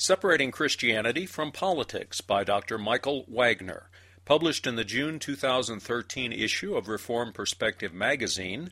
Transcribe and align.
Separating 0.00 0.52
Christianity 0.52 1.26
from 1.26 1.50
Politics 1.50 2.20
by 2.20 2.44
Dr. 2.44 2.78
Michael 2.78 3.24
Wagner, 3.26 3.90
published 4.24 4.64
in 4.64 4.76
the 4.76 4.84
June 4.84 5.18
2013 5.18 6.32
issue 6.32 6.76
of 6.76 6.86
Reformed 6.86 7.34
Perspective 7.34 7.92
magazine, 7.92 8.70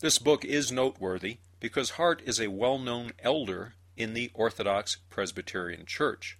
This 0.00 0.18
book 0.18 0.44
is 0.44 0.72
noteworthy 0.72 1.36
because 1.60 1.90
Hart 1.90 2.22
is 2.24 2.40
a 2.40 2.48
well 2.48 2.78
known 2.78 3.12
elder 3.18 3.74
in 3.96 4.14
the 4.14 4.30
Orthodox 4.34 4.96
Presbyterian 5.08 5.86
Church. 5.86 6.38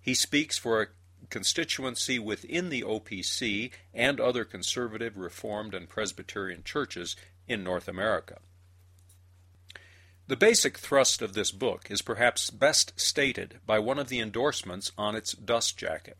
He 0.00 0.14
speaks 0.14 0.58
for 0.58 0.82
a 0.82 0.86
constituency 1.30 2.18
within 2.18 2.68
the 2.68 2.82
OPC 2.82 3.72
and 3.92 4.20
other 4.20 4.44
conservative, 4.44 5.16
Reformed, 5.16 5.74
and 5.74 5.88
Presbyterian 5.88 6.62
churches 6.62 7.16
in 7.48 7.64
North 7.64 7.88
America. 7.88 8.38
The 10.28 10.36
basic 10.36 10.78
thrust 10.78 11.22
of 11.22 11.34
this 11.34 11.52
book 11.52 11.86
is 11.88 12.02
perhaps 12.02 12.50
best 12.50 12.98
stated 12.98 13.60
by 13.64 13.78
one 13.78 13.98
of 13.98 14.08
the 14.08 14.18
endorsements 14.18 14.90
on 14.98 15.14
its 15.14 15.32
dust 15.32 15.76
jacket. 15.76 16.18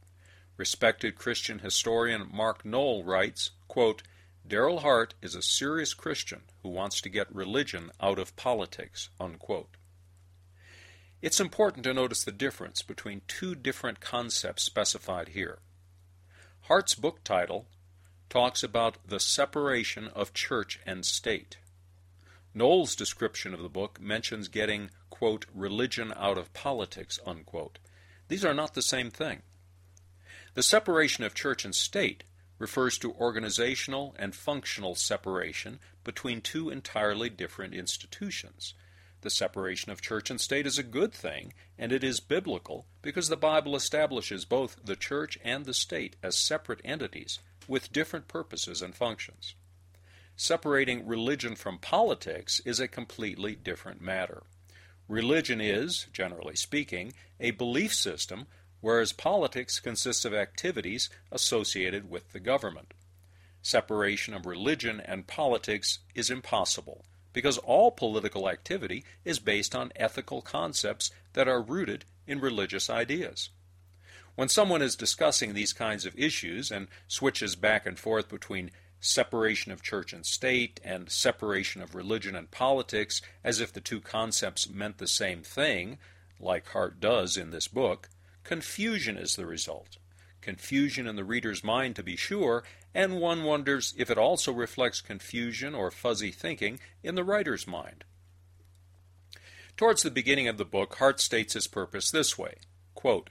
Respected 0.57 1.17
Christian 1.17 1.59
historian 1.59 2.29
Mark 2.33 2.65
Noll 2.65 3.05
writes, 3.05 3.51
quote, 3.69 4.03
Darryl 4.47 4.83
Hart 4.83 5.15
is 5.21 5.35
a 5.35 5.43
serious 5.43 5.93
Christian 5.93 6.43
who 6.63 6.69
wants 6.69 7.01
to 7.01 7.09
get 7.09 7.35
religion 7.35 7.91
out 8.01 8.21
of 8.21 8.37
politics. 8.37 9.11
Unquote. 9.19 9.77
It's 11.23 11.41
important 11.41 11.85
to 11.85 11.95
notice 11.95 12.25
the 12.25 12.33
difference 12.33 12.83
between 12.83 13.23
two 13.27 13.55
different 13.55 14.01
concepts 14.01 14.63
specified 14.65 15.29
here. 15.29 15.59
Hart's 16.63 16.95
book 16.95 17.25
title 17.25 17.67
talks 18.29 18.63
about 18.63 18.99
the 19.07 19.21
separation 19.21 20.09
of 20.09 20.35
church 20.35 20.79
and 20.85 21.07
state. 21.07 21.57
Noll's 22.55 22.95
description 22.95 23.55
of 23.55 23.63
the 23.63 23.69
book 23.69 24.01
mentions 24.01 24.49
getting, 24.49 24.91
quote, 25.11 25.47
religion 25.55 26.13
out 26.17 26.39
of 26.39 26.53
politics, 26.53 27.19
unquote. 27.25 27.79
These 28.29 28.45
are 28.45 28.55
not 28.55 28.75
the 28.75 28.83
same 28.83 29.11
thing. 29.11 29.43
The 30.55 30.63
separation 30.63 31.25
of 31.25 31.35
church 31.35 31.65
and 31.65 31.75
state 31.75 32.25
refers 32.59 32.99
to 32.99 33.13
organizational 33.13 34.15
and 34.19 34.35
functional 34.35 34.95
separation 34.95 35.79
between 36.03 36.41
two 36.41 36.71
entirely 36.71 37.29
different 37.31 37.75
institutions. 37.75 38.75
The 39.27 39.31
separation 39.31 39.91
of 39.91 40.01
church 40.01 40.31
and 40.31 40.41
state 40.41 40.69
is 40.69 40.79
a 40.79 40.85
good 40.85 41.13
thing, 41.13 41.53
and 41.77 41.91
it 41.91 42.05
is 42.05 42.21
biblical 42.21 42.87
because 43.03 43.29
the 43.29 43.37
Bible 43.37 43.75
establishes 43.75 44.45
both 44.45 44.77
the 44.85 44.95
church 44.95 45.37
and 45.43 45.65
the 45.65 45.75
state 45.75 46.15
as 46.23 46.39
separate 46.39 46.81
entities 46.85 47.41
with 47.67 47.93
different 47.93 48.29
purposes 48.29 48.83
and 48.83 48.95
functions. 48.95 49.57
Separating 50.37 51.09
religion 51.09 51.57
from 51.57 51.79
politics 51.79 52.61
is 52.65 52.79
a 52.79 52.87
completely 52.87 53.57
different 53.57 54.01
matter. 54.01 54.45
Religion 55.09 55.61
is, 55.61 56.07
generally 56.13 56.55
speaking, 56.55 57.13
a 57.41 57.51
belief 57.51 57.93
system, 57.93 58.47
whereas 58.81 59.13
politics 59.13 59.81
consists 59.81 60.25
of 60.25 60.35
activities 60.35 61.11
associated 61.33 62.09
with 62.09 62.31
the 62.31 62.39
government. 62.39 62.95
Separation 63.61 64.35
of 64.35 64.47
religion 64.47 65.01
and 65.01 65.27
politics 65.27 65.99
is 66.15 66.31
impossible 66.31 67.05
because 67.37 67.59
all 67.59 67.91
political 67.91 68.49
activity 68.49 69.05
is 69.23 69.39
based 69.39 69.77
on 69.77 69.93
ethical 69.95 70.41
concepts 70.41 71.11
that 71.35 71.47
are 71.47 71.61
rooted 71.61 72.03
in 72.27 72.41
religious 72.41 72.89
ideas. 72.89 73.51
When 74.37 74.49
someone 74.49 74.81
is 74.81 74.97
discussing 74.97 75.53
these 75.53 75.75
kinds 75.75 76.07
of 76.07 76.19
issues 76.19 76.71
and 76.71 76.89
switches 77.09 77.55
back 77.55 77.85
and 77.85 77.99
forth 77.99 78.31
between 78.31 78.71
separation 79.01 79.71
of 79.71 79.83
church 79.83 80.15
and 80.15 80.25
state 80.25 80.81
and 80.83 81.11
separation 81.11 81.83
of 81.83 81.95
religion 81.95 82.35
and 82.35 82.51
politics 82.51 83.21
as 83.45 83.61
if 83.61 83.71
the 83.71 83.83
two 83.83 84.01
concepts 84.01 84.71
meant 84.71 84.97
the 84.97 85.07
same 85.07 85.43
thing, 85.43 85.99
like 86.41 86.69
Hart 86.69 87.01
does 87.01 87.37
in 87.37 87.51
this 87.51 87.69
book, 87.69 88.09
confusion 88.45 89.19
is 89.19 89.37
the 89.37 89.45
result 89.45 89.99
confusion 90.47 91.09
in 91.09 91.17
the 91.17 91.25
reader's 91.25 91.65
mind 91.65 91.97
to 91.97 92.05
be 92.05 92.15
sure, 92.15 92.63
and 92.97 93.21
one 93.21 93.45
wonders 93.45 93.93
if 93.99 94.11
it 94.11 94.17
also 94.17 94.51
reflects 94.51 95.03
confusion 95.03 95.75
or 95.75 95.91
fuzzy 95.91 96.31
thinking 96.31 96.81
in 97.03 97.15
the 97.15 97.23
writer's 97.23 97.67
mind. 97.67 98.05
Towards 99.77 100.03
the 100.03 100.11
beginning 100.11 100.49
of 100.49 100.57
the 100.57 100.65
book, 100.65 100.95
Hart 100.95 101.21
states 101.21 101.53
his 101.53 101.67
purpose 101.67 102.11
this 102.11 102.39
way 102.39 102.55
quote, 102.95 103.29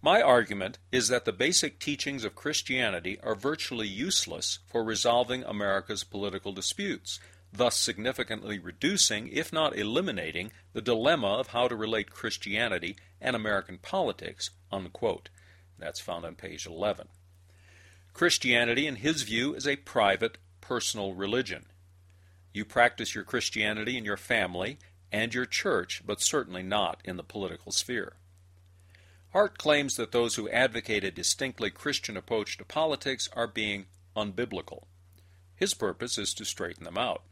My 0.00 0.22
argument 0.22 0.78
is 0.92 1.08
that 1.08 1.24
the 1.24 1.32
basic 1.32 1.80
teachings 1.80 2.24
of 2.24 2.36
Christianity 2.36 3.18
are 3.20 3.34
virtually 3.34 3.88
useless 3.88 4.60
for 4.68 4.84
resolving 4.84 5.42
America's 5.42 6.04
political 6.04 6.52
disputes, 6.52 7.18
thus 7.52 7.76
significantly 7.76 8.60
reducing, 8.60 9.26
if 9.26 9.52
not 9.52 9.76
eliminating, 9.76 10.52
the 10.72 10.80
dilemma 10.80 11.34
of 11.38 11.48
how 11.48 11.66
to 11.66 11.74
relate 11.74 12.10
Christianity 12.12 12.96
and 13.20 13.34
American 13.34 13.78
politics. 13.78 14.50
Unquote. 14.70 15.30
That's 15.80 15.98
found 15.98 16.24
on 16.24 16.36
page 16.36 16.64
11. 16.64 17.08
Christianity, 18.14 18.86
in 18.86 18.96
his 18.96 19.22
view, 19.22 19.54
is 19.54 19.66
a 19.66 19.74
private, 19.74 20.38
personal 20.60 21.14
religion. 21.14 21.66
You 22.52 22.64
practice 22.64 23.12
your 23.12 23.24
Christianity 23.24 23.98
in 23.98 24.04
your 24.04 24.16
family 24.16 24.78
and 25.10 25.34
your 25.34 25.46
church, 25.46 26.00
but 26.06 26.20
certainly 26.20 26.62
not 26.62 27.02
in 27.04 27.16
the 27.16 27.24
political 27.24 27.72
sphere. 27.72 28.14
Hart 29.32 29.58
claims 29.58 29.96
that 29.96 30.12
those 30.12 30.36
who 30.36 30.48
advocate 30.50 31.02
a 31.02 31.10
distinctly 31.10 31.70
Christian 31.70 32.16
approach 32.16 32.56
to 32.56 32.64
politics 32.64 33.28
are 33.32 33.48
being 33.48 33.86
unbiblical. 34.16 34.84
His 35.56 35.74
purpose 35.74 36.16
is 36.16 36.32
to 36.34 36.44
straighten 36.44 36.84
them 36.84 36.96
out. 36.96 37.22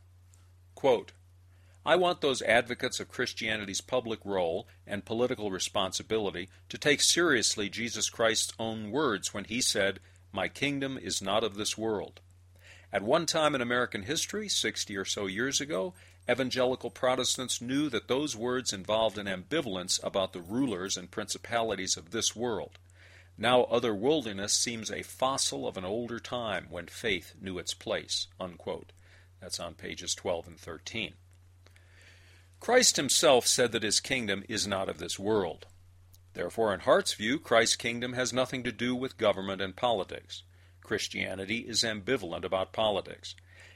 Quote, 0.75 1.13
I 1.87 1.95
want 1.95 2.21
those 2.21 2.43
advocates 2.43 2.99
of 2.99 3.09
Christianity's 3.09 3.81
public 3.81 4.19
role 4.25 4.67
and 4.85 5.05
political 5.05 5.53
responsibility 5.53 6.49
to 6.69 6.79
take 6.79 7.01
seriously 7.01 7.69
Jesus 7.69 8.11
Christ's 8.11 8.53
own 8.59 8.91
words 8.91 9.33
when 9.33 9.45
he 9.45 9.61
said, 9.61 10.01
My 10.33 10.49
kingdom 10.49 10.99
is 10.99 11.21
not 11.21 11.45
of 11.45 11.57
this 11.57 11.77
world. 11.77 12.21
At 12.93 13.03
one 13.03 13.27
time 13.27 13.55
in 13.55 13.61
American 13.61 14.03
history, 14.03 14.49
60 14.49 14.97
or 14.97 15.05
so 15.05 15.27
years 15.27 15.61
ago, 15.61 15.95
evangelical 16.31 16.91
Protestants 16.91 17.61
knew 17.61 17.89
that 17.91 18.09
those 18.09 18.35
words 18.37 18.73
involved 18.73 19.19
an 19.19 19.27
ambivalence 19.27 20.03
about 20.03 20.33
the 20.33 20.41
rulers 20.41 20.97
and 20.97 21.11
principalities 21.11 21.97
of 21.97 22.11
this 22.11 22.35
world. 22.35 22.79
Now 23.37 23.65
otherworldliness 23.65 24.51
seems 24.51 24.91
a 24.91 25.03
fossil 25.03 25.67
of 25.67 25.77
an 25.77 25.85
older 25.85 26.21
time 26.21 26.67
when 26.71 26.87
faith 26.87 27.35
knew 27.41 27.59
its 27.59 27.75
place. 27.75 28.29
Unquote. 28.39 28.93
That's 29.41 29.59
on 29.59 29.75
pages 29.75 30.15
12 30.15 30.47
and 30.47 30.59
13. 30.59 31.15
Christ 32.61 32.97
himself 32.97 33.47
said 33.47 33.73
that 33.73 33.83
his 33.83 34.01
kingdom 34.01 34.45
is 34.49 34.67
not 34.67 34.89
of 34.89 34.99
this 34.99 35.19
world. 35.19 35.67
Therefore, 36.35 36.73
in 36.73 36.81
Hart's 36.81 37.13
view, 37.15 37.39
Christ's 37.39 37.77
kingdom 37.77 38.15
has 38.15 38.33
nothing 38.33 38.63
to 38.63 38.73
do 38.73 38.95
with 38.95 39.19
government 39.19 39.61
and 39.61 39.77
politics. 39.77 40.43
Christianity 40.83 41.59
is 41.59 41.83
ambivalent 41.83 42.45
about 42.45 42.73
politics. 42.73 43.35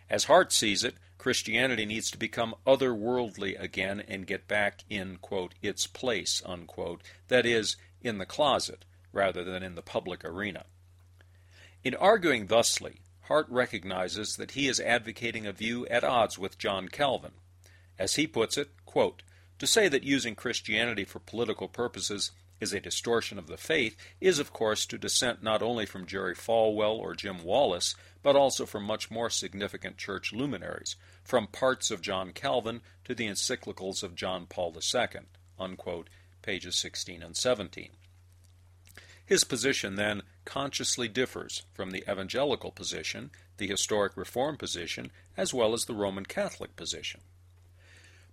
As 0.09 0.25
Hart 0.25 0.53
sees 0.53 0.85
it, 0.85 0.95
Christianity 1.19 1.85
needs 1.85 2.11
to 2.11 2.19
become 2.19 2.55
otherworldly 2.67 3.61
again 3.61 4.01
and 4.07 4.27
get 4.27 4.49
back 4.49 4.85
in, 4.89 5.17
quote, 5.17 5.55
its 5.61 5.87
place, 5.87 6.43
unquote, 6.47 7.03
that 7.29 7.45
is, 7.45 7.77
in 8.01 8.19
the 8.19 8.27
closet, 8.27 8.85
rather 9.13 9.43
than 9.43 9.63
in 9.63 9.75
the 9.75 9.83
public 9.83 10.25
arena. 10.25 10.65
In 11.83 11.95
arguing 11.95 12.47
thusly, 12.47 13.01
Hart 13.23 13.47
recognizes 13.49 14.37
that 14.37 14.53
he 14.53 14.69
is 14.69 14.81
advocating 14.81 15.47
a 15.47 15.53
view 15.53 15.87
at 15.89 16.05
odds 16.05 16.39
with 16.39 16.59
John 16.59 16.89
Calvin. 16.89 17.33
As 17.99 18.15
he 18.15 18.27
puts 18.27 18.57
it, 18.57 18.71
quote, 18.85 19.23
to 19.59 19.67
say 19.67 19.89
that 19.89 20.05
using 20.05 20.35
Christianity 20.35 21.05
for 21.05 21.19
political 21.19 21.67
purposes 21.67 22.31
is 22.61 22.73
a 22.73 22.81
distortion 22.81 23.39
of 23.39 23.47
the 23.47 23.57
faith 23.57 23.97
is, 24.21 24.39
of 24.39 24.53
course, 24.53 24.87
to 24.87 24.99
dissent 24.99 25.43
not 25.43 25.63
only 25.63 25.87
from 25.87 26.07
Jerry 26.07 26.35
Falwell 26.35 26.99
or 26.99 27.15
Jim 27.15 27.45
Wallis, 27.45 27.95
but 28.23 28.37
also 28.37 28.67
from 28.67 28.85
much 28.85 29.11
more 29.11 29.31
significant 29.31 29.97
church 29.97 30.33
luminaries, 30.33 30.97
from 31.23 31.47
parts 31.47 31.91
of 31.91 32.01
John 32.01 32.33
Calvin 32.33 32.81
to 33.05 33.15
the 33.15 33.27
encyclicals 33.27 34.03
of 34.03 34.15
John 34.15 34.47
Paul 34.47 34.75
II, 34.75 35.21
unquote, 35.59 36.09
pages 36.43 36.77
16 36.77 37.23
and 37.23 37.37
17. 37.37 37.91
His 39.25 39.43
position 39.43 39.97
then 39.97 40.23
consciously 40.45 41.09
differs 41.09 41.65
from 41.75 41.91
the 41.91 42.05
evangelical 42.11 42.71
position, 42.71 43.31
the 43.57 43.67
historic 43.67 44.17
Reform 44.17 44.57
position, 44.57 45.11
as 45.37 45.53
well 45.53 45.75
as 45.75 45.85
the 45.85 45.95
Roman 45.95 46.25
Catholic 46.25 46.77
position. 46.77 47.21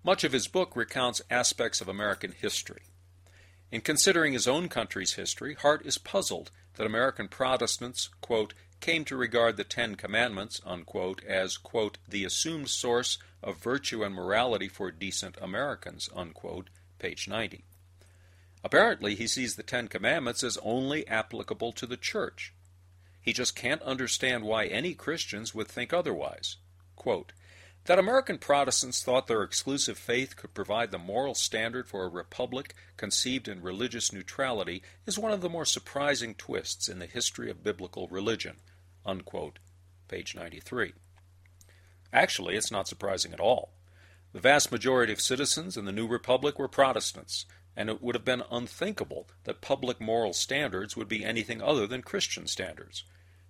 Much 0.03 0.23
of 0.23 0.33
his 0.33 0.47
book 0.47 0.75
recounts 0.75 1.21
aspects 1.31 1.81
of 1.81 1.87
American 1.87 2.31
history. 2.31 2.83
In 3.73 3.81
considering 3.81 4.33
his 4.33 4.47
own 4.47 4.69
country's 4.69 5.13
history, 5.13 5.55
Hart 5.55 5.83
is 5.83 5.97
puzzled 5.97 6.51
that 6.75 6.85
American 6.85 7.27
Protestants, 7.27 8.07
quote, 8.21 8.53
came 8.81 9.03
to 9.05 9.17
regard 9.17 9.57
the 9.57 9.63
Ten 9.63 9.95
Commandments, 9.95 10.61
unquote, 10.63 11.23
as, 11.23 11.57
quote, 11.57 11.97
the 12.07 12.23
assumed 12.23 12.69
source 12.69 13.17
of 13.41 13.57
virtue 13.57 14.03
and 14.03 14.13
morality 14.13 14.67
for 14.67 14.91
decent 14.91 15.39
Americans, 15.41 16.07
unquote, 16.15 16.69
page 16.99 17.27
90. 17.27 17.63
Apparently, 18.63 19.15
he 19.15 19.25
sees 19.25 19.55
the 19.55 19.63
Ten 19.63 19.87
Commandments 19.87 20.43
as 20.43 20.59
only 20.61 21.07
applicable 21.07 21.71
to 21.71 21.87
the 21.87 21.97
church. 21.97 22.53
He 23.19 23.33
just 23.33 23.55
can't 23.55 23.81
understand 23.81 24.43
why 24.43 24.67
any 24.67 24.93
Christians 24.93 25.55
would 25.55 25.67
think 25.67 25.91
otherwise. 25.91 26.57
Quote, 26.95 27.33
that 27.85 28.00
American 28.00 28.38
Protestants 28.38 29.03
thought 29.03 29.27
their 29.27 29.44
exclusive 29.44 29.97
faith 29.97 30.35
could 30.38 30.53
provide 30.53 30.91
the 30.91 30.97
moral 30.97 31.35
standard 31.35 31.88
for 31.88 32.06
a 32.06 32.09
republic 32.09 32.74
conceived 32.95 33.47
in 33.47 33.62
religious 33.62 34.13
neutrality 34.13 34.81
is 35.06 35.19
one 35.19 35.33
of 35.33 35.41
the 35.41 35.50
more 35.50 35.65
surprising 35.65 36.33
twists 36.33 36.88
in 36.88 37.00
the 37.00 37.06
history 37.06 37.50
of 37.51 37.63
biblical 37.63 38.07
religion. 38.07 38.56
Unquote. 39.06 39.59
Page 40.07 40.35
93. 40.35 40.94
Actually, 42.13 42.56
it's 42.56 42.71
not 42.71 42.88
surprising 42.88 43.33
at 43.33 43.39
all. 43.39 43.74
The 44.31 44.39
vast 44.39 44.71
majority 44.71 45.12
of 45.12 45.21
citizens 45.21 45.75
in 45.75 45.85
the 45.85 45.91
new 45.91 46.07
republic 46.07 46.57
were 46.57 46.68
Protestants, 46.68 47.45
and 47.75 47.89
it 47.89 48.01
would 48.01 48.15
have 48.15 48.25
been 48.25 48.44
unthinkable 48.50 49.27
that 49.44 49.62
public 49.62 50.00
moral 50.00 50.33
standards 50.33 50.95
would 50.95 51.07
be 51.07 51.25
anything 51.25 51.62
other 51.62 51.85
than 51.85 52.01
Christian 52.01 52.47
standards. 52.47 53.03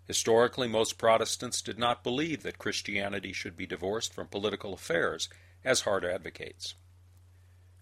Historically, 0.05 0.67
most 0.67 0.97
Protestants 0.97 1.61
did 1.61 1.79
not 1.79 2.03
believe 2.03 2.43
that 2.43 2.57
Christianity 2.57 3.31
should 3.31 3.55
be 3.55 3.65
divorced 3.65 4.13
from 4.13 4.27
political 4.27 4.73
affairs, 4.73 5.29
as 5.63 5.81
Hart 5.81 6.03
advocates. 6.03 6.75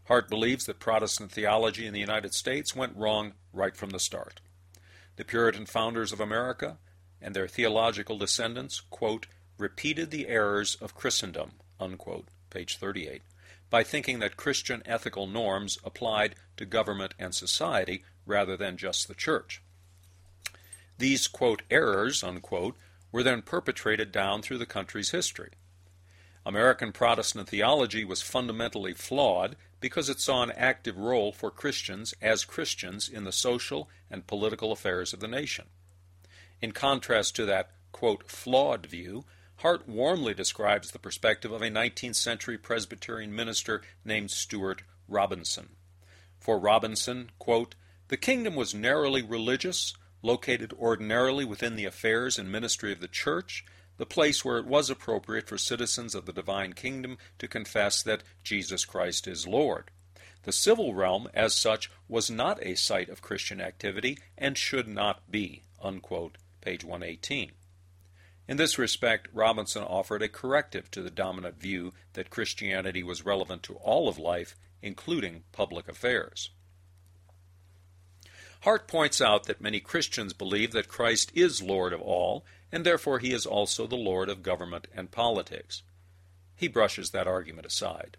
Hart 0.06 0.30
believes 0.30 0.66
that 0.66 0.80
Protestant 0.80 1.32
theology 1.32 1.88
in 1.88 1.94
the 1.94 2.00
United 2.00 2.34
States 2.34 2.76
went 2.76 2.96
wrong 2.96 3.34
right 3.54 3.76
from 3.76 3.90
the 3.90 4.00
start. 4.00 4.42
The 5.16 5.26
Puritan 5.26 5.66
founders 5.66 6.12
of 6.12 6.20
America 6.20 6.78
and 7.22 7.36
their 7.36 7.48
theological 7.48 8.18
descendants, 8.18 8.82
quote, 8.82 9.28
repeated 9.58 10.12
the 10.12 10.28
errors 10.28 10.76
of 10.76 10.96
Christendom, 10.96 11.54
unquote, 11.80 12.28
page 12.50 12.78
38, 12.78 13.22
by 13.70 13.84
thinking 13.84 14.20
that 14.20 14.38
Christian 14.38 14.82
ethical 14.86 15.28
norms 15.28 15.78
applied 15.84 16.36
to 16.58 16.66
government 16.66 17.14
and 17.18 17.34
society 17.34 18.04
rather 18.26 18.58
than 18.58 18.78
just 18.78 19.08
the 19.08 19.16
church. 19.16 19.62
These, 21.02 21.28
quote, 21.28 21.64
errors, 21.72 22.24
unquote, 22.24 22.78
were 23.12 23.24
then 23.24 23.42
perpetrated 23.42 24.12
down 24.12 24.44
through 24.44 24.60
the 24.60 24.68
country's 24.68 25.10
history. 25.10 25.50
American 26.46 26.92
Protestant 26.92 27.50
theology 27.50 28.06
was 28.06 28.22
fundamentally 28.22 28.94
flawed 28.94 29.56
because 29.80 30.10
it 30.10 30.20
saw 30.20 30.44
an 30.44 30.52
active 30.52 31.00
role 31.00 31.32
for 31.32 31.50
Christians 31.50 32.14
as 32.22 32.46
Christians 32.46 33.10
in 33.10 33.24
the 33.24 33.32
social 33.32 33.90
and 34.12 34.28
political 34.28 34.72
affairs 34.72 35.12
of 35.12 35.22
the 35.22 35.28
nation. 35.28 35.66
In 36.62 36.72
contrast 36.72 37.36
to 37.38 37.48
that, 37.48 37.72
quote, 37.92 38.30
flawed 38.30 38.86
view, 38.86 39.26
Hart 39.56 39.90
warmly 39.90 40.36
describes 40.36 40.92
the 40.92 41.00
perspective 41.00 41.52
of 41.52 41.64
a 41.64 41.72
19th 41.72 42.18
century 42.18 42.60
Presbyterian 42.60 43.36
minister 43.36 43.82
named 44.06 44.30
Stuart 44.30 44.84
Robinson. 45.08 45.70
For 46.40 46.60
Robinson, 46.60 47.32
quote, 47.40 47.74
the 48.10 48.18
kingdom 48.18 48.54
was 48.54 48.76
narrowly 48.76 49.24
religious, 49.24 49.96
located 50.22 50.74
ordinarily 50.74 51.46
within 51.46 51.76
the 51.76 51.86
affairs 51.86 52.38
and 52.38 52.52
ministry 52.52 52.92
of 52.92 53.00
the 53.00 53.08
church, 53.08 53.66
the 53.98 54.06
place 54.06 54.44
where 54.44 54.58
it 54.58 54.66
was 54.66 54.90
appropriate 54.90 55.48
for 55.48 55.58
citizens 55.58 56.16
of 56.16 56.26
the 56.26 56.34
divine 56.34 56.74
kingdom 56.74 57.18
to 57.38 57.48
confess 57.48 58.02
that 58.02 58.24
Jesus 58.44 58.86
Christ 58.86 59.28
is 59.28 59.48
Lord. 59.48 59.92
The 60.44 60.52
civil 60.52 60.96
realm, 60.96 61.30
as 61.34 61.54
such, 61.54 61.92
was 62.08 62.32
not 62.32 62.64
a 62.66 62.76
site 62.76 63.10
of 63.10 63.22
Christian 63.22 63.62
activity 63.62 64.18
and 64.38 64.58
should 64.58 64.88
not 64.88 65.30
be. 65.30 65.64
Unquote, 65.82 66.38
page 66.62 66.84
118. 66.84 67.52
In 68.48 68.58
this 68.58 68.78
respect, 68.78 69.28
Robinson 69.34 69.84
offered 69.84 70.24
a 70.24 70.28
corrective 70.28 70.90
to 70.92 71.02
the 71.02 71.12
dominant 71.12 71.60
view 71.60 71.94
that 72.14 72.32
Christianity 72.32 73.04
was 73.04 73.24
relevant 73.24 73.62
to 73.64 73.76
all 73.76 74.08
of 74.10 74.18
life, 74.18 74.56
including 74.82 75.44
public 75.52 75.88
affairs. 75.88 76.50
Hart 78.62 78.88
points 78.88 79.20
out 79.20 79.46
that 79.46 79.60
many 79.60 79.80
Christians 79.80 80.34
believe 80.34 80.72
that 80.72 80.88
Christ 80.88 81.32
is 81.34 81.64
Lord 81.64 81.94
of 81.94 82.02
all, 82.02 82.46
and 82.72 82.86
therefore 82.86 83.18
he 83.18 83.34
is 83.34 83.46
also 83.46 83.88
the 83.88 83.96
Lord 83.96 84.30
of 84.30 84.44
government 84.44 84.88
and 84.96 85.10
politics. 85.10 85.82
He 86.56 86.68
brushes 86.68 87.10
that 87.10 87.28
argument 87.28 87.66
aside. 87.66 88.18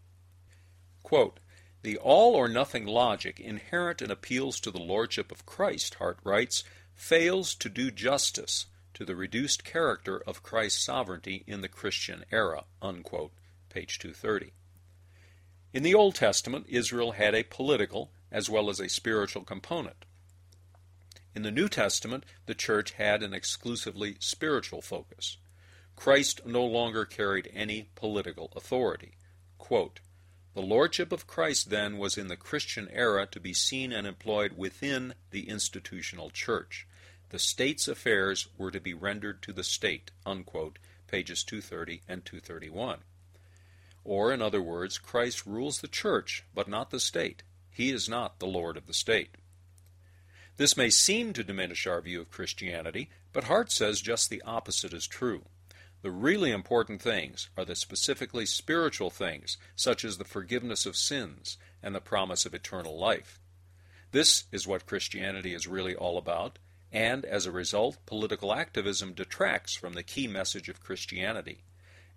Quote, 1.04 1.38
the 1.82 1.96
all 1.96 2.34
or 2.34 2.48
nothing 2.48 2.86
logic 2.86 3.38
inherent 3.38 4.02
in 4.02 4.10
appeals 4.10 4.58
to 4.60 4.72
the 4.72 4.82
lordship 4.82 5.30
of 5.30 5.46
Christ, 5.46 5.94
Hart 5.94 6.18
writes, 6.24 6.64
fails 6.92 7.54
to 7.56 7.68
do 7.68 7.90
justice 7.90 8.66
to 8.94 9.04
the 9.04 9.16
reduced 9.16 9.64
character 9.64 10.22
of 10.26 10.42
Christ's 10.42 10.84
sovereignty 10.84 11.44
in 11.46 11.60
the 11.60 11.68
Christian 11.68 12.24
era. 12.32 12.64
Unquote, 12.80 13.32
page 13.68 13.98
230. 14.00 14.52
In 15.72 15.84
the 15.84 15.94
Old 15.94 16.16
Testament, 16.16 16.66
Israel 16.68 17.12
had 17.12 17.34
a 17.34 17.44
political 17.44 18.10
as 18.30 18.50
well 18.50 18.70
as 18.70 18.80
a 18.80 18.88
spiritual 18.88 19.44
component. 19.44 20.04
In 21.34 21.42
the 21.42 21.50
New 21.50 21.68
Testament, 21.68 22.24
the 22.46 22.54
church 22.54 22.92
had 22.92 23.22
an 23.22 23.32
exclusively 23.32 24.16
spiritual 24.18 24.82
focus. 24.82 25.38
Christ 25.96 26.44
no 26.44 26.64
longer 26.64 27.04
carried 27.04 27.50
any 27.54 27.90
political 27.94 28.52
authority. 28.54 29.16
Quote, 29.58 30.00
the 30.54 30.60
lordship 30.60 31.12
of 31.12 31.26
Christ 31.26 31.70
then 31.70 31.96
was 31.96 32.18
in 32.18 32.28
the 32.28 32.36
Christian 32.36 32.88
era 32.90 33.26
to 33.28 33.40
be 33.40 33.54
seen 33.54 33.90
and 33.90 34.06
employed 34.06 34.52
within 34.52 35.14
the 35.30 35.48
institutional 35.48 36.28
church. 36.28 36.86
The 37.30 37.38
state's 37.38 37.88
affairs 37.88 38.48
were 38.58 38.70
to 38.70 38.80
be 38.80 38.92
rendered 38.92 39.42
to 39.44 39.54
the 39.54 39.64
state, 39.64 40.10
unquote, 40.26 40.78
pages 41.06 41.42
230 41.44 42.02
and 42.06 42.26
231. 42.26 42.98
Or, 44.04 44.32
in 44.32 44.42
other 44.42 44.60
words, 44.60 44.98
Christ 44.98 45.46
rules 45.46 45.80
the 45.80 45.88
church, 45.88 46.44
but 46.54 46.68
not 46.68 46.90
the 46.90 47.00
state. 47.00 47.42
He 47.70 47.90
is 47.90 48.06
not 48.06 48.38
the 48.38 48.46
Lord 48.46 48.76
of 48.76 48.86
the 48.86 48.92
state. 48.92 49.36
This 50.56 50.76
may 50.76 50.90
seem 50.90 51.32
to 51.32 51.44
diminish 51.44 51.86
our 51.86 52.00
view 52.00 52.20
of 52.20 52.30
Christianity, 52.30 53.10
but 53.32 53.44
Hart 53.44 53.72
says 53.72 54.00
just 54.00 54.28
the 54.28 54.42
opposite 54.42 54.92
is 54.92 55.06
true. 55.06 55.44
The 56.02 56.10
really 56.10 56.50
important 56.50 57.00
things 57.00 57.48
are 57.56 57.64
the 57.64 57.76
specifically 57.76 58.44
spiritual 58.44 59.08
things, 59.08 59.56
such 59.76 60.04
as 60.04 60.18
the 60.18 60.24
forgiveness 60.24 60.84
of 60.84 60.96
sins 60.96 61.58
and 61.82 61.94
the 61.94 62.00
promise 62.00 62.44
of 62.44 62.54
eternal 62.54 62.98
life. 62.98 63.40
This 64.10 64.44
is 64.52 64.66
what 64.66 64.86
Christianity 64.86 65.54
is 65.54 65.66
really 65.66 65.94
all 65.94 66.18
about, 66.18 66.58
and 66.92 67.24
as 67.24 67.46
a 67.46 67.52
result, 67.52 68.04
political 68.04 68.52
activism 68.52 69.14
detracts 69.14 69.74
from 69.74 69.94
the 69.94 70.02
key 70.02 70.26
message 70.26 70.68
of 70.68 70.82
Christianity. 70.82 71.62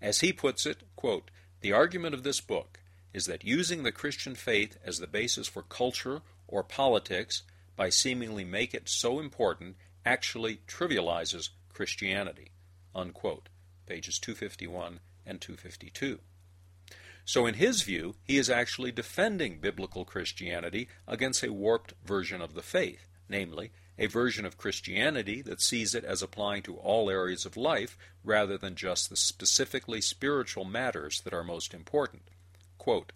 As 0.02 0.20
he 0.20 0.34
puts 0.34 0.66
it, 0.66 0.84
quote, 0.96 1.32
the 1.62 1.72
argument 1.72 2.14
of 2.14 2.24
this 2.24 2.42
book 2.42 2.80
is 3.14 3.28
that 3.28 3.46
using 3.46 3.84
the 3.84 3.94
Christian 3.94 4.36
faith 4.36 4.78
as 4.84 5.00
the 5.00 5.08
basis 5.08 5.48
for 5.48 5.62
culture 5.62 6.22
or 6.48 6.64
politics 6.64 7.44
by 7.76 7.90
seemingly 7.90 8.46
make 8.46 8.74
it 8.74 8.90
so 8.90 9.20
important 9.20 9.76
actually 10.06 10.60
trivializes 10.68 11.50
Christianity. 11.74 12.52
Unquote. 12.94 13.50
Pages 13.86 14.18
251 14.20 15.00
and 15.26 15.42
252. 15.42 16.20
So, 17.26 17.48
in 17.48 17.56
his 17.56 17.82
view, 17.82 18.16
he 18.24 18.38
is 18.38 18.50
actually 18.50 18.92
defending 18.92 19.60
biblical 19.60 20.06
Christianity 20.06 20.88
against 21.08 21.44
a 21.44 21.52
warped 21.52 21.94
version 22.06 22.40
of 22.40 22.54
the 22.54 22.62
faith, 22.62 23.08
namely, 23.28 23.72
a 23.98 24.06
version 24.06 24.46
of 24.46 24.58
Christianity 24.58 25.42
that 25.42 25.62
sees 25.62 25.96
it 25.96 26.04
as 26.04 26.22
applying 26.22 26.62
to 26.64 26.76
all 26.76 27.10
areas 27.10 27.46
of 27.46 27.58
life 27.58 27.98
rather 28.24 28.58
than 28.58 28.76
just 28.76 29.10
the 29.10 29.16
specifically 29.16 30.02
spiritual 30.02 30.66
matters 30.66 31.22
that 31.22 31.34
are 31.34 31.44
most 31.44 31.74
important. 31.74 32.24
Quote, 32.78 33.12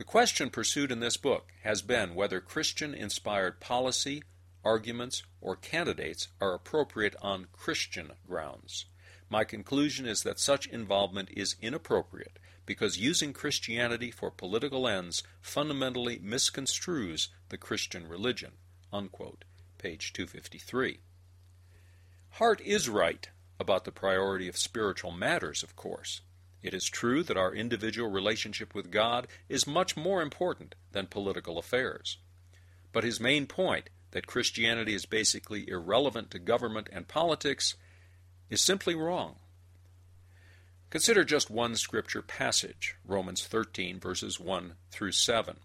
the 0.00 0.04
question 0.04 0.48
pursued 0.48 0.90
in 0.90 1.00
this 1.00 1.18
book 1.18 1.52
has 1.62 1.82
been 1.82 2.14
whether 2.14 2.40
Christian 2.40 2.94
inspired 2.94 3.60
policy, 3.60 4.22
arguments, 4.64 5.24
or 5.42 5.56
candidates 5.56 6.28
are 6.40 6.54
appropriate 6.54 7.14
on 7.20 7.48
Christian 7.52 8.12
grounds. 8.26 8.86
My 9.28 9.44
conclusion 9.44 10.06
is 10.06 10.22
that 10.22 10.40
such 10.40 10.66
involvement 10.66 11.28
is 11.36 11.56
inappropriate 11.60 12.38
because 12.64 12.96
using 12.96 13.34
Christianity 13.34 14.10
for 14.10 14.30
political 14.30 14.88
ends 14.88 15.22
fundamentally 15.42 16.18
misconstrues 16.18 17.28
the 17.50 17.58
Christian 17.58 18.08
religion. 18.08 18.52
Unquote 18.90 19.44
page 19.76 20.14
253. 20.14 21.00
Hart 22.30 22.62
is 22.62 22.88
right 22.88 23.28
about 23.58 23.84
the 23.84 23.92
priority 23.92 24.48
of 24.48 24.56
spiritual 24.56 25.10
matters, 25.10 25.62
of 25.62 25.76
course. 25.76 26.22
It 26.62 26.74
is 26.74 26.84
true 26.84 27.22
that 27.22 27.36
our 27.36 27.54
individual 27.54 28.10
relationship 28.10 28.74
with 28.74 28.90
God 28.90 29.26
is 29.48 29.66
much 29.66 29.96
more 29.96 30.20
important 30.20 30.74
than 30.92 31.06
political 31.06 31.58
affairs. 31.58 32.18
But 32.92 33.04
his 33.04 33.20
main 33.20 33.46
point, 33.46 33.88
that 34.10 34.26
Christianity 34.26 34.94
is 34.94 35.06
basically 35.06 35.68
irrelevant 35.68 36.30
to 36.32 36.38
government 36.38 36.88
and 36.92 37.08
politics, 37.08 37.76
is 38.50 38.60
simply 38.60 38.94
wrong. 38.94 39.36
Consider 40.90 41.22
just 41.22 41.50
one 41.50 41.76
scripture 41.76 42.20
passage, 42.20 42.96
Romans 43.06 43.46
13, 43.46 44.00
verses 44.00 44.40
1 44.40 44.74
through 44.90 45.12
7. 45.12 45.56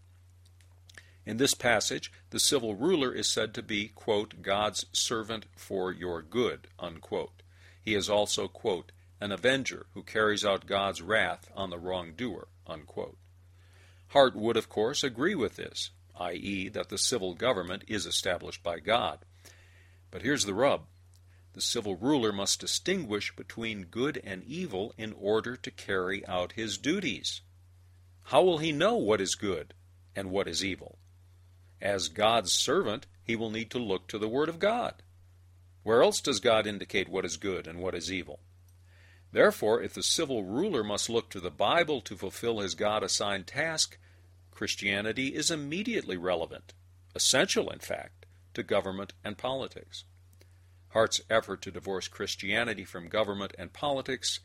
In 1.25 1.37
this 1.37 1.55
passage, 1.55 2.11
the 2.29 2.39
civil 2.39 2.75
ruler 2.75 3.11
is 3.11 3.27
said 3.27 3.55
to 3.55 3.63
be, 3.63 3.87
quote, 3.87 4.43
God's 4.43 4.85
servant 4.93 5.47
for 5.57 5.91
your 5.91 6.21
good, 6.21 6.67
unquote. 6.77 7.41
He 7.81 7.95
is 7.95 8.07
also, 8.07 8.47
quote, 8.47 8.91
an 9.19 9.31
avenger 9.31 9.86
who 9.93 10.03
carries 10.03 10.43
out 10.45 10.65
God's 10.65 11.01
wrath 11.01 11.50
on 11.55 11.69
the 11.69 11.79
wrongdoer, 11.79 12.48
unquote. 12.67 13.17
Hart 14.10 14.36
would, 14.36 14.57
of 14.57 14.69
course, 14.69 15.03
agree 15.03 15.36
with 15.36 15.55
this, 15.55 15.91
i.e., 16.19 16.69
that 16.69 16.89
the 16.89 16.98
civil 16.98 17.34
government 17.34 17.84
is 17.88 18.05
established 18.05 18.63
by 18.63 18.79
God. 18.79 19.19
But 20.12 20.22
here's 20.22 20.45
the 20.45 20.53
rub 20.53 20.86
the 21.55 21.62
civil 21.62 21.95
ruler 21.95 22.34
must 22.34 22.60
distinguish 22.60 23.34
between 23.34 23.86
good 23.86 24.22
and 24.25 24.43
evil 24.43 24.93
in 24.98 25.13
order 25.13 25.55
to 25.55 25.72
carry 25.72 26.25
out 26.27 26.51
his 26.51 26.77
duties. 26.77 27.39
How 28.24 28.43
will 28.43 28.57
he 28.57 28.74
know 28.74 28.95
what 28.95 29.22
is 29.22 29.36
good 29.36 29.74
and 30.15 30.31
what 30.31 30.50
is 30.50 30.65
evil? 30.65 31.00
As 31.81 32.10
God's 32.10 32.51
servant, 32.51 33.07
he 33.24 33.38
will 33.38 33.51
need 33.51 33.72
to 33.72 33.79
look 33.79 34.07
to 34.10 34.17
the 34.17 34.27
Word 34.27 34.50
of 34.50 34.60
God. 34.60 35.01
Where 35.84 36.01
else 36.01 36.19
does 36.19 36.41
God 36.41 36.67
indicate 36.67 37.07
what 37.07 37.24
is 37.24 37.38
good 37.38 37.67
and 37.67 37.79
what 37.79 37.95
is 37.95 38.12
evil? 38.12 38.41
Therefore, 39.32 39.82
if 39.82 39.94
the 39.94 40.03
civil 40.03 40.44
ruler 40.44 40.84
must 40.84 41.10
look 41.10 41.29
to 41.29 41.39
the 41.39 41.51
Bible 41.51 42.01
to 42.01 42.15
fulfill 42.15 42.60
his 42.60 42.75
God 42.75 43.03
assigned 43.03 43.48
task, 43.48 43.98
Christianity 44.51 45.36
is 45.36 45.51
immediately 45.51 46.17
relevant, 46.17 46.74
essential, 47.13 47.70
in 47.70 47.79
fact, 47.79 48.25
to 48.53 48.63
government 48.63 49.13
and 49.24 49.38
politics. 49.38 50.05
Hart's 50.89 51.22
effort 51.29 51.62
to 51.63 51.72
divorce 51.72 52.08
Christianity 52.08 52.86
from 52.86 53.10
government 53.10 53.53
and 53.58 53.74
politics 53.74 54.39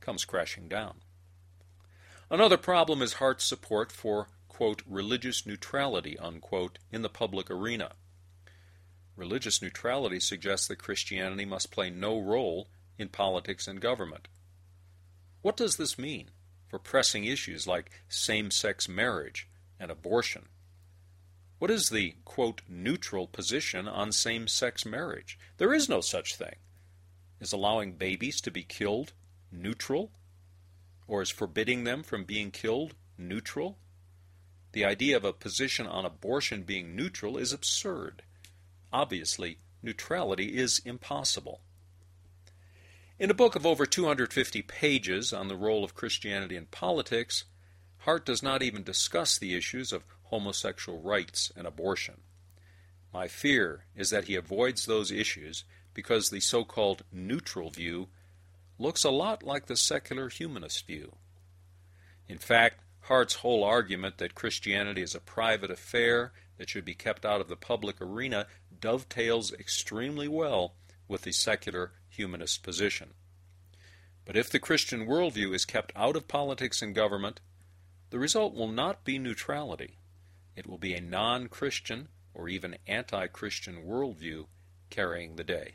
comes 0.00 0.24
crashing 0.24 0.68
down. 0.68 1.02
Another 2.28 2.56
problem 2.56 3.02
is 3.02 3.14
Hart's 3.14 3.44
support 3.44 3.92
for 3.92 4.28
quote, 4.56 4.80
religious 4.86 5.44
neutrality, 5.44 6.18
unquote, 6.18 6.78
in 6.90 7.02
the 7.02 7.10
public 7.10 7.50
arena. 7.50 7.92
Religious 9.14 9.60
neutrality 9.60 10.18
suggests 10.18 10.66
that 10.66 10.78
Christianity 10.78 11.44
must 11.44 11.70
play 11.70 11.90
no 11.90 12.18
role 12.18 12.68
in 12.98 13.08
politics 13.08 13.68
and 13.68 13.80
government. 13.80 14.28
What 15.42 15.56
does 15.56 15.76
this 15.76 15.98
mean 15.98 16.30
for 16.68 16.78
pressing 16.78 17.24
issues 17.24 17.66
like 17.66 17.90
same 18.08 18.50
sex 18.50 18.88
marriage 18.88 19.48
and 19.78 19.90
abortion? 19.90 20.46
What 21.58 21.70
is 21.70 21.88
the, 21.88 22.16
quote, 22.24 22.62
neutral 22.68 23.26
position 23.26 23.88
on 23.88 24.12
same 24.12 24.46
sex 24.46 24.84
marriage? 24.84 25.38
There 25.56 25.72
is 25.72 25.88
no 25.88 26.00
such 26.00 26.36
thing. 26.36 26.56
Is 27.40 27.52
allowing 27.52 27.92
babies 27.92 28.40
to 28.42 28.50
be 28.50 28.62
killed 28.62 29.12
neutral? 29.50 30.10
Or 31.06 31.22
is 31.22 31.30
forbidding 31.30 31.84
them 31.84 32.02
from 32.02 32.24
being 32.24 32.50
killed 32.50 32.94
neutral? 33.16 33.78
The 34.72 34.84
idea 34.84 35.16
of 35.16 35.24
a 35.24 35.32
position 35.32 35.86
on 35.86 36.04
abortion 36.04 36.62
being 36.62 36.94
neutral 36.94 37.38
is 37.38 37.52
absurd. 37.52 38.22
Obviously, 38.92 39.58
neutrality 39.82 40.58
is 40.58 40.82
impossible. 40.84 41.60
In 43.18 43.30
a 43.30 43.34
book 43.34 43.56
of 43.56 43.64
over 43.64 43.86
250 43.86 44.60
pages 44.60 45.32
on 45.32 45.48
the 45.48 45.56
role 45.56 45.84
of 45.84 45.94
Christianity 45.94 46.54
in 46.54 46.66
politics, 46.66 47.44
Hart 48.00 48.26
does 48.26 48.42
not 48.42 48.62
even 48.62 48.82
discuss 48.82 49.38
the 49.38 49.54
issues 49.54 49.90
of 49.90 50.04
homosexual 50.24 51.00
rights 51.00 51.50
and 51.56 51.66
abortion. 51.66 52.20
My 53.14 53.26
fear 53.26 53.86
is 53.96 54.10
that 54.10 54.24
he 54.24 54.34
avoids 54.34 54.84
those 54.84 55.10
issues 55.10 55.64
because 55.94 56.28
the 56.28 56.40
so 56.40 56.62
called 56.62 57.04
neutral 57.10 57.70
view 57.70 58.08
looks 58.78 59.02
a 59.02 59.10
lot 59.10 59.42
like 59.42 59.64
the 59.64 59.76
secular 59.76 60.28
humanist 60.28 60.86
view. 60.86 61.16
In 62.28 62.36
fact, 62.36 62.80
Hart's 63.00 63.36
whole 63.36 63.64
argument 63.64 64.18
that 64.18 64.34
Christianity 64.34 65.00
is 65.00 65.14
a 65.14 65.20
private 65.20 65.70
affair 65.70 66.34
that 66.58 66.68
should 66.68 66.84
be 66.84 66.94
kept 66.94 67.24
out 67.24 67.40
of 67.40 67.48
the 67.48 67.56
public 67.56 67.98
arena 68.02 68.46
dovetails 68.78 69.54
extremely 69.54 70.28
well 70.28 70.74
with 71.08 71.22
the 71.22 71.32
secular 71.32 71.92
humanist 72.16 72.62
position. 72.62 73.14
But 74.24 74.36
if 74.36 74.50
the 74.50 74.58
Christian 74.58 75.06
worldview 75.06 75.54
is 75.54 75.64
kept 75.64 75.92
out 75.94 76.16
of 76.16 76.28
politics 76.28 76.82
and 76.82 76.94
government, 76.94 77.40
the 78.10 78.18
result 78.18 78.54
will 78.54 78.68
not 78.68 79.04
be 79.04 79.18
neutrality. 79.18 79.98
It 80.56 80.66
will 80.66 80.78
be 80.78 80.94
a 80.94 81.00
non 81.00 81.48
Christian 81.48 82.08
or 82.34 82.48
even 82.48 82.78
anti 82.86 83.26
Christian 83.28 83.84
worldview 83.84 84.46
carrying 84.90 85.36
the 85.36 85.44
day. 85.44 85.74